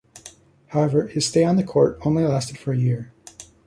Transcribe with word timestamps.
However, 0.69 1.05
his 1.05 1.27
stay 1.27 1.43
on 1.43 1.57
the 1.57 1.63
court 1.63 1.99
only 2.03 2.23
lasted 2.23 2.57
for 2.57 2.73
a 2.73 2.75
year. 2.75 3.13